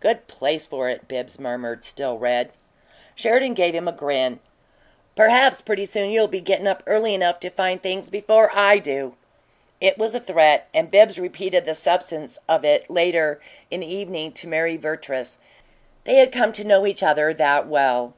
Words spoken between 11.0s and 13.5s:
repeated the substance of it, later